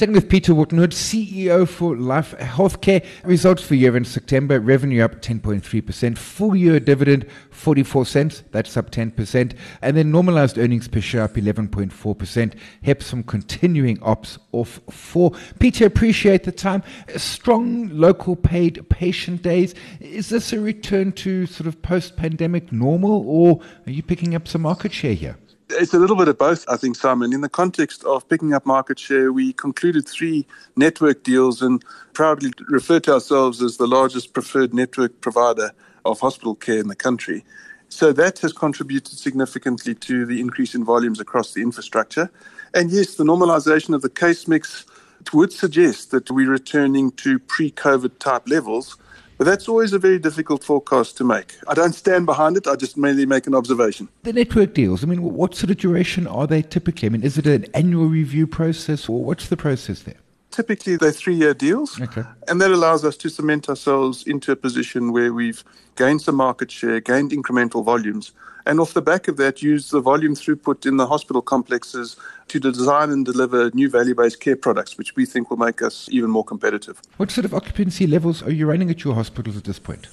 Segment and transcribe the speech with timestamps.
[0.00, 3.04] Chatting with Peter Wharton-Hood, CEO for Life Healthcare.
[3.22, 8.90] Results for year in September, revenue up 10.3%, full year dividend 44 cents, that's up
[8.90, 12.54] 10%, and then normalized earnings per share up 11.4%.
[12.82, 15.32] HEPS from continuing ops off 4.
[15.58, 16.82] Peter, appreciate the time.
[17.16, 19.74] Strong local paid patient days.
[20.00, 24.48] Is this a return to sort of post pandemic normal, or are you picking up
[24.48, 25.36] some market share here?
[25.80, 27.32] It's a little bit of both, I think, Simon.
[27.32, 31.82] In the context of picking up market share, we concluded three network deals and
[32.12, 35.70] proudly refer to ourselves as the largest preferred network provider
[36.04, 37.46] of hospital care in the country.
[37.88, 42.30] So that has contributed significantly to the increase in volumes across the infrastructure.
[42.74, 44.84] And yes, the normalization of the case mix
[45.32, 48.98] would suggest that we're returning to pre COVID type levels.
[49.40, 51.54] But that's always a very difficult forecast to make.
[51.66, 54.10] I don't stand behind it, I just mainly make an observation.
[54.22, 57.06] The network deals, I mean, what sort of duration are they typically?
[57.06, 60.18] I mean, is it an annual review process or what's the process there?
[60.50, 62.00] Typically, they're three year deals.
[62.00, 62.24] Okay.
[62.48, 65.62] And that allows us to cement ourselves into a position where we've
[65.96, 68.32] gained some market share, gained incremental volumes,
[68.66, 72.16] and off the back of that, use the volume throughput in the hospital complexes
[72.48, 76.08] to design and deliver new value based care products, which we think will make us
[76.10, 77.00] even more competitive.
[77.16, 80.08] What sort of occupancy levels are you running at your hospitals at this point?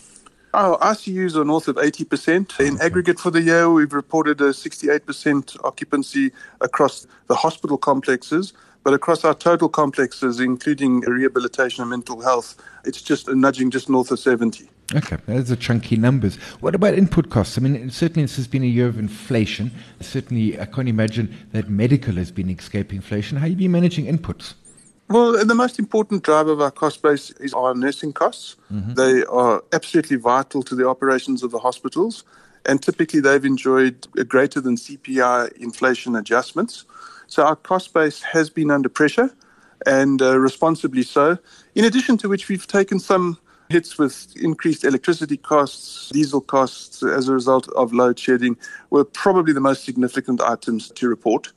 [0.54, 2.60] Our ICUs are north of 80%.
[2.66, 8.54] In aggregate for the year, we've reported a 68% occupancy across the hospital complexes.
[8.88, 14.12] But across our total complexes, including rehabilitation and mental health, it's just nudging just north
[14.12, 14.70] of 70.
[14.96, 16.38] Okay, those are chunky numbers.
[16.62, 17.58] What about input costs?
[17.58, 19.72] I mean, certainly this has been a year of inflation.
[20.00, 23.38] Certainly, I can't imagine that medical has been escaping inflation.
[23.38, 24.54] How have you been managing inputs?
[25.10, 28.56] Well, the most important driver of our cost base is our nursing costs.
[28.72, 28.94] Mm-hmm.
[28.94, 32.24] They are absolutely vital to the operations of the hospitals,
[32.66, 36.86] and typically they've enjoyed greater than CPI inflation adjustments.
[37.28, 39.36] So our cost base has been under pressure,
[39.86, 41.38] and uh, responsibly so.
[41.76, 43.38] In addition to which, we've taken some
[43.70, 48.58] hits with increased electricity costs, diesel costs as a result of load shedding
[48.90, 51.52] were probably the most significant items to report.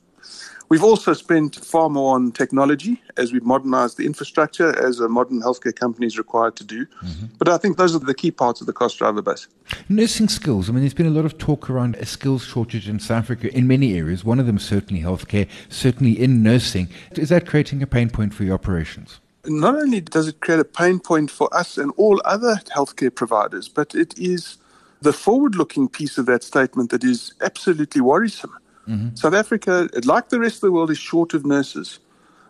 [0.71, 5.41] We've also spent far more on technology as we've modernized the infrastructure as a modern
[5.41, 6.85] healthcare company is required to do.
[6.85, 7.25] Mm-hmm.
[7.37, 9.49] But I think those are the key parts of the cost driver base.
[9.89, 10.69] Nursing skills.
[10.69, 13.53] I mean, there's been a lot of talk around a skills shortage in South Africa
[13.53, 14.23] in many areas.
[14.23, 16.87] One of them certainly healthcare, certainly in nursing.
[17.17, 19.19] Is that creating a pain point for your operations?
[19.45, 23.67] not only does it create a pain point for us and all other healthcare providers,
[23.67, 24.57] but it is
[25.01, 28.55] the forward looking piece of that statement that is absolutely worrisome.
[28.87, 29.15] Mm-hmm.
[29.15, 31.99] South Africa, like the rest of the world, is short of nurses.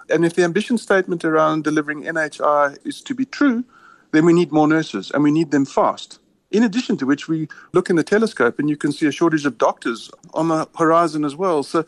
[0.09, 3.63] And if the ambition statement around delivering NHI is to be true,
[4.11, 6.19] then we need more nurses and we need them fast.
[6.51, 9.45] In addition to which, we look in the telescope and you can see a shortage
[9.45, 11.63] of doctors on the horizon as well.
[11.63, 11.85] So,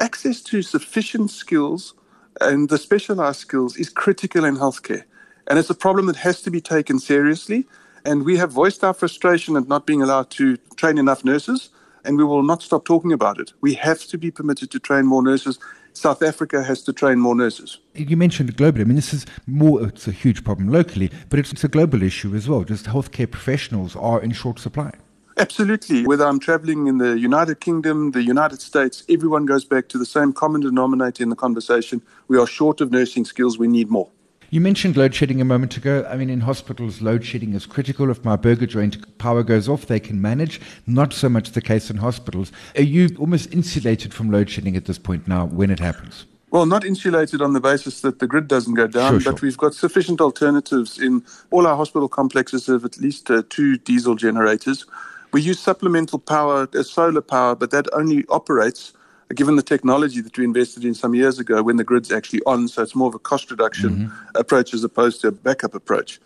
[0.00, 1.92] access to sufficient skills
[2.40, 5.04] and the specialized skills is critical in healthcare.
[5.46, 7.66] And it's a problem that has to be taken seriously.
[8.04, 11.68] And we have voiced our frustration at not being allowed to train enough nurses,
[12.04, 13.52] and we will not stop talking about it.
[13.60, 15.58] We have to be permitted to train more nurses.
[15.92, 17.78] South Africa has to train more nurses.
[17.94, 18.82] You mentioned globally.
[18.82, 22.02] I mean, this is more, it's a huge problem locally, but it's, it's a global
[22.02, 22.62] issue as well.
[22.64, 24.92] Just healthcare professionals are in short supply.
[25.36, 26.04] Absolutely.
[26.04, 30.04] Whether I'm traveling in the United Kingdom, the United States, everyone goes back to the
[30.04, 32.02] same common denominator in the conversation.
[32.28, 33.58] We are short of nursing skills.
[33.58, 34.10] We need more.
[34.52, 36.04] You mentioned load shedding a moment ago.
[36.10, 38.10] I mean, in hospitals, load shedding is critical.
[38.10, 40.60] If my burger joint power goes off, they can manage.
[40.88, 42.50] Not so much the case in hospitals.
[42.74, 46.26] Are you almost insulated from load shedding at this point now when it happens?
[46.50, 49.32] Well, not insulated on the basis that the grid doesn't go down, sure, sure.
[49.34, 51.22] but we've got sufficient alternatives in
[51.52, 54.84] all our hospital complexes have at least uh, two diesel generators.
[55.32, 58.94] We use supplemental power uh, solar power, but that only operates
[59.34, 62.68] given the technology that we invested in some years ago when the grid's actually on.
[62.68, 64.36] So it's more of a cost reduction mm-hmm.
[64.36, 66.20] approach as opposed to a backup approach.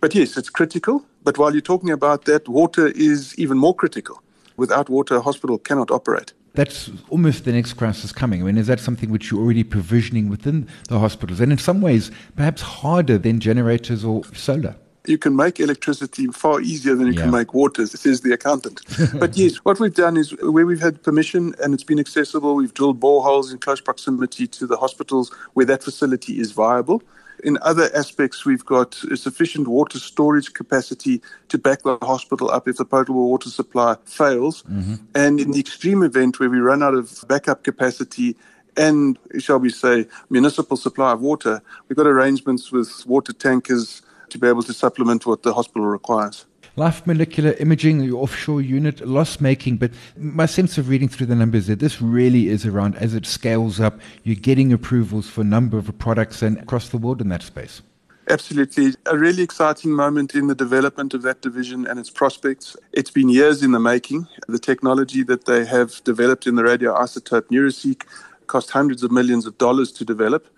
[0.00, 1.04] But yes, it's critical.
[1.24, 4.22] But while you're talking about that, water is even more critical.
[4.56, 6.32] Without water, a hospital cannot operate.
[6.54, 8.42] That's almost the next crisis coming.
[8.42, 11.40] I mean, is that something which you're already provisioning within the hospitals?
[11.40, 14.76] And in some ways, perhaps harder than generators or solar?
[15.06, 17.22] You can make electricity far easier than you yeah.
[17.22, 18.80] can make water, says the accountant.
[19.18, 22.74] but yes, what we've done is where we've had permission and it's been accessible, we've
[22.74, 27.02] drilled boreholes in close proximity to the hospitals where that facility is viable.
[27.42, 32.76] In other aspects, we've got sufficient water storage capacity to back the hospital up if
[32.76, 34.62] the potable water supply fails.
[34.64, 34.94] Mm-hmm.
[35.16, 38.36] And in the extreme event where we run out of backup capacity
[38.76, 44.02] and, shall we say, municipal supply of water, we've got arrangements with water tankers
[44.32, 46.46] to be able to supplement what the hospital requires.
[46.76, 51.34] Life Molecular Imaging, your offshore unit, loss making, but my sense of reading through the
[51.34, 55.44] numbers that this really is around as it scales up, you're getting approvals for a
[55.44, 57.82] number of products and across the world in that space.
[58.30, 58.94] Absolutely.
[59.06, 62.74] A really exciting moment in the development of that division and its prospects.
[62.92, 64.26] It's been years in the making.
[64.48, 68.04] The technology that they have developed in the radioisotope Neuraceq
[68.46, 70.48] cost hundreds of millions of dollars to develop.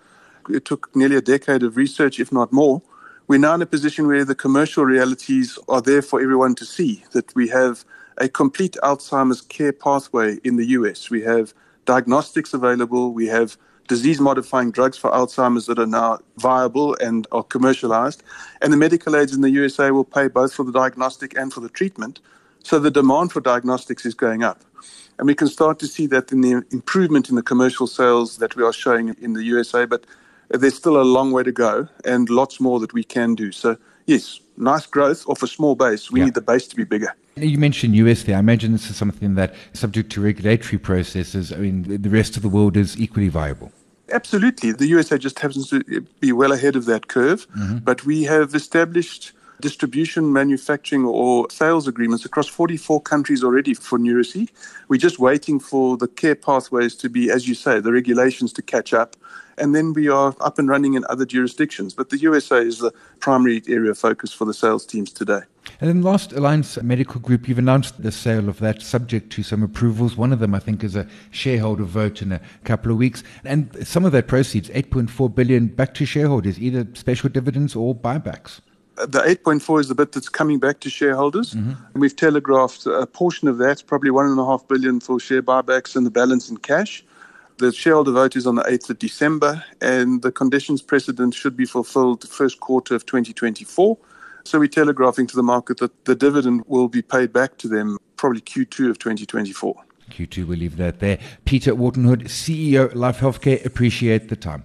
[0.49, 2.83] It took nearly a decade of research, if not more.
[3.27, 7.05] We're now in a position where the commercial realities are there for everyone to see
[7.13, 7.83] that we have
[8.19, 11.09] a complete Alzheimer's care pathway in the US.
[11.09, 11.55] We have
[11.87, 13.57] diagnostics available, we have
[13.89, 18.23] disease modifying drugs for Alzheimer's that are now viable and are commercialized.
[18.61, 21.61] And the medical aids in the USA will pay both for the diagnostic and for
[21.61, 22.21] the treatment.
[22.63, 24.61] So the demand for diagnostics is going up.
[25.19, 28.55] And we can start to see that in the improvement in the commercial sales that
[28.55, 29.87] we are showing in the USA.
[29.87, 30.05] But
[30.57, 33.53] there's still a long way to go and lots more that we can do.
[33.53, 36.11] So, yes, nice growth off a small base.
[36.11, 36.27] We yeah.
[36.27, 37.15] need the base to be bigger.
[37.37, 38.37] You mentioned US there.
[38.37, 42.43] I imagine this is something that, subject to regulatory processes, I mean, the rest of
[42.43, 43.73] the world is equally viable.
[44.13, 44.73] Absolutely.
[44.73, 45.83] The USA just happens to
[46.21, 47.79] be well ahead of that curve, mm-hmm.
[47.79, 49.33] but we have established
[49.65, 54.51] distribution, manufacturing, or sales agreements across 44 countries already for Neuraceq.
[54.89, 58.63] We're just waiting for the care pathways to be, as you say, the regulations to
[58.63, 59.17] catch up
[59.59, 61.95] and then we are up and running in other jurisdictions.
[61.95, 65.41] But the USA is the primary area of focus for the sales teams today.
[65.81, 69.63] And then last Alliance Medical Group, you've announced the sale of that subject to some
[69.63, 70.17] approvals.
[70.17, 73.23] One of them, I think, is a shareholder vote in a couple of weeks.
[73.45, 78.61] And some of that proceeds, 8.4 billion, back to shareholders, either special dividends or buybacks.
[78.97, 81.55] The 8.4 is the bit that's coming back to shareholders.
[81.55, 81.73] Mm-hmm.
[81.93, 85.43] And we've telegraphed a portion of that, probably one and a half billion for share
[85.43, 87.05] buybacks and the balance in cash.
[87.59, 91.67] The shareholder vote is on the 8th of December, and the conditions precedent should be
[91.67, 93.97] fulfilled the first quarter of 2024.
[94.45, 97.99] So we're telegraphing to the market that the dividend will be paid back to them
[98.17, 99.75] probably Q2 of 2024.
[100.11, 101.19] Q2, we'll leave that there.
[101.45, 104.65] Peter Wharton-Hood, CEO, Life Healthcare, appreciate the time.